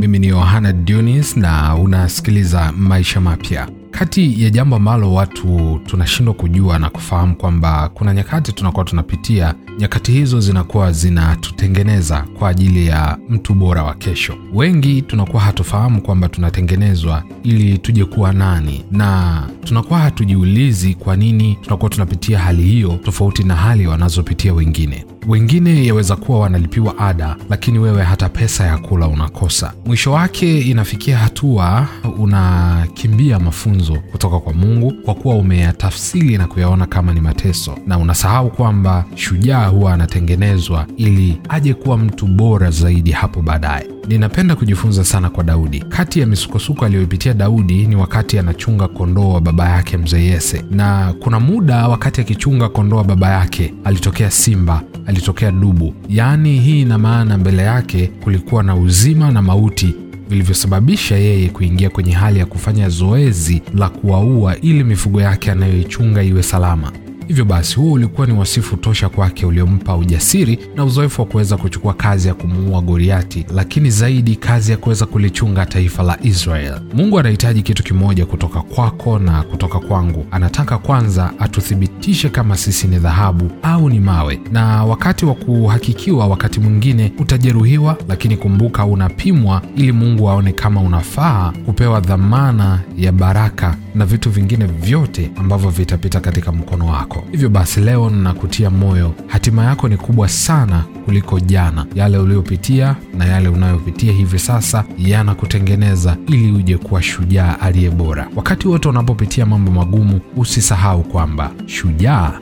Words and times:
Mimi 0.00 0.18
ni 0.18 0.26
Yohana 0.26 0.72
Dunis 0.72 1.36
na 1.36 1.74
unasikiliza 1.76 2.72
Maisha 2.76 3.20
Mapya. 3.20 3.68
Kati 3.90 4.42
ya 4.44 4.50
jambo 4.50 4.76
ambalo 4.76 5.14
watu 5.14 5.80
tunashindwa 5.86 6.34
kujua 6.34 6.78
na 6.78 6.90
kufahamu 6.90 7.36
kwamba 7.36 7.88
kuna 7.94 8.14
nyakati 8.14 8.52
tunakuwa 8.52 8.84
tunapitia, 8.84 9.54
nyakati 9.78 10.12
hizo 10.12 10.40
zinakuwa 10.40 10.92
zinatutengeneza 10.92 12.24
kwa 12.38 12.48
ajili 12.48 12.86
ya 12.86 13.18
mtu 13.28 13.54
bora 13.54 13.82
wa 13.82 13.94
kesho. 13.94 14.34
Wengi 14.54 15.02
tunakuwa 15.02 15.42
hatufahamu 15.42 16.02
kwamba 16.02 16.28
tunatengenezwa 16.28 17.22
ili 17.42 17.78
tuje 17.78 18.04
kuwa 18.04 18.32
nani, 18.32 18.84
na 18.90 19.42
tunakuwa 19.64 19.98
hatujiulizi 19.98 20.94
kwa 20.94 21.16
nini 21.16 21.58
tunakuwa 21.62 21.90
tunapitia 21.90 22.38
hali 22.38 22.62
hiyo 22.62 22.98
tofauti 23.04 23.44
na 23.44 23.56
hali 23.56 23.86
wanazopitia 23.86 24.54
wengine. 24.54 25.04
Wengine 25.28 25.86
yaweza 25.86 26.16
kuwa 26.16 26.38
wanalipiwa 26.40 26.98
ada, 26.98 27.36
lakini 27.50 27.78
wewe 27.78 28.02
hata 28.02 28.28
pesa 28.28 28.64
ya 28.66 28.78
kula 28.78 29.08
unakosa. 29.08 29.72
Mwisho 29.86 30.12
wake 30.12 30.60
inafikia 30.60 31.18
hatua 31.18 31.88
unakimbia 32.18 33.38
mafunzo 33.38 33.94
kutoka 34.12 34.38
kwa 34.40 34.52
Mungu 34.52 34.92
kwa 35.04 35.14
kuwa 35.14 35.34
umeyatafsiri 35.34 36.38
na 36.38 36.46
kuyaona 36.46 36.86
kama 36.86 37.12
ni 37.14 37.20
mateso, 37.20 37.78
na 37.86 37.98
unasahau 37.98 38.50
kwamba 38.50 39.04
shujaa 39.14 39.66
huwa 39.66 39.94
anatengenezwa 39.94 40.86
ili 40.96 41.40
aje 41.48 41.74
kuwa 41.74 41.98
mtu 41.98 42.26
bora 42.26 42.70
zaidi 42.70 43.10
hapo 43.12 43.42
baadaye. 43.42 43.95
Ninapenda 44.08 44.56
kujifunza 44.56 45.04
sana 45.04 45.30
kwa 45.30 45.44
Daudi. 45.44 45.80
Kati 45.80 46.20
ya 46.20 46.26
misukosuko 46.26 46.84
aliyoipitia 46.84 47.34
Daudi 47.34 47.86
ni 47.86 47.96
wakati 47.96 48.38
anachunga 48.38 48.88
kondoo 48.88 49.32
wa 49.32 49.40
baba 49.40 49.68
yake 49.68 49.96
mzee 49.96 50.24
Yese, 50.24 50.64
na 50.70 51.14
kuna 51.20 51.40
muda 51.40 51.88
wakati 51.88 52.20
akichunga 52.20 52.68
kondoo 52.68 52.96
wa 52.96 53.04
baba 53.04 53.30
yake 53.30 53.74
alitokea 53.84 54.30
simba, 54.30 54.82
alitokea 55.06 55.52
dubu. 55.52 55.94
Yaani 56.08 56.58
hii 56.60 56.82
ina 56.82 56.98
maana 56.98 57.38
mbele 57.38 57.62
yake 57.62 58.06
kulikuwa 58.06 58.62
na 58.62 58.76
uzima 58.76 59.30
na 59.30 59.42
mauti 59.42 59.94
vilivyosababisha 60.28 61.16
yeye 61.16 61.48
kuingia 61.48 61.90
kwenye 61.90 62.12
hali 62.12 62.38
ya 62.38 62.46
kufanya 62.46 62.88
zoezi 62.88 63.62
la 63.74 63.88
kuwaua 63.88 64.56
ili 64.60 64.84
mifugo 64.84 65.20
yake 65.20 65.50
anayoichunga 65.50 66.22
iwe 66.22 66.42
salama. 66.42 66.92
Hivyo 67.28 67.44
basi 67.44 67.76
huo 67.76 67.92
ulikuwa 67.92 68.26
ni 68.26 68.32
wasifu 68.32 68.76
tosha 68.76 69.08
kwake 69.08 69.46
uliompa 69.46 69.96
ujasiri 69.96 70.58
na 70.76 70.84
uzoefu 70.84 71.20
wa 71.22 71.26
kuweza 71.26 71.56
kuchukua 71.56 71.94
kazi 71.94 72.28
ya 72.28 72.34
kumuua 72.34 72.80
Goliati, 72.80 73.46
lakini 73.54 73.90
zaidi 73.90 74.36
kazi 74.36 74.70
ya 74.70 74.76
kuweza 74.76 75.06
kulichunga 75.06 75.66
taifa 75.66 76.02
la 76.02 76.18
Israel. 76.22 76.80
Mungu 76.94 77.18
anahitaji 77.18 77.62
kitu 77.62 77.82
kimoja 77.82 78.26
kutoka 78.26 78.60
kwako 78.62 79.18
na 79.18 79.42
kutoka 79.42 79.78
kwangu. 79.78 80.26
Anataka 80.30 80.78
kwanza 80.78 81.32
atuthibitishe 81.38 82.28
kama 82.28 82.56
sisi 82.56 82.86
ni 82.86 82.98
dhahabu 82.98 83.50
au 83.62 83.88
ni 83.90 84.00
mawe, 84.00 84.40
na 84.52 84.84
wakati 84.84 85.26
wa 85.26 85.34
kuhakikiwa, 85.34 86.26
wakati 86.26 86.60
mwingine 86.60 87.12
utajeruhiwa, 87.18 87.96
lakini 88.08 88.36
kumbuka 88.36 88.84
unapimwa 88.84 89.62
ili 89.76 89.92
Mungu 89.92 90.28
aone 90.30 90.52
kama 90.52 90.80
unafaa 90.80 91.52
kupewa 91.66 92.00
dhamana 92.00 92.80
ya 92.96 93.12
baraka 93.12 93.76
na 93.94 94.06
vitu 94.06 94.30
vingine 94.30 94.66
vyote 94.66 95.30
ambavyo 95.36 95.70
vitapita 95.70 96.20
katika 96.20 96.52
mkono 96.52 96.86
wako. 96.86 97.15
Hivyo 97.32 97.48
basi 97.48 97.80
leo 97.80 98.10
ninakutia 98.10 98.70
moyo, 98.70 99.14
hatima 99.26 99.64
yako 99.64 99.88
ni 99.88 99.96
kubwa 99.96 100.28
sana 100.28 100.84
kuliko 101.04 101.40
jana. 101.40 101.86
Yale 101.94 102.18
uliyopitia 102.18 102.96
na 103.18 103.24
yale 103.24 103.48
unayopitia 103.48 104.12
hivi 104.12 104.38
sasa 104.38 104.84
yanakutengeneza 104.98 106.16
ili 106.28 106.52
uje 106.52 106.76
kuwa 106.78 107.02
shujaa 107.02 107.56
aliye 107.60 107.90
bora. 107.90 108.28
Wakati 108.36 108.68
wote 108.68 108.88
unapopitia 108.88 109.46
mambo 109.46 109.70
magumu, 109.72 110.20
usisahau 110.36 111.02
kwamba 111.02 111.50
shujaa 111.66 112.32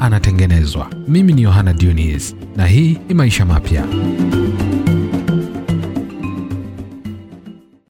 anatengenezwa. 0.00 0.86
Mimi 1.08 1.32
ni 1.32 1.42
Yohana 1.42 1.72
Dionis 1.72 2.36
na 2.56 2.66
hii 2.66 2.98
ni 3.08 3.14
Maisha 3.14 3.44
Mapya. 3.44 3.84